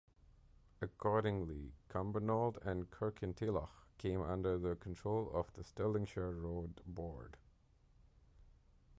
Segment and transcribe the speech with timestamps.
[0.81, 3.69] Accordingly, Cumbernauld and Kirkintilloch
[3.99, 7.37] came under the control of the Stirlingshire Road Board.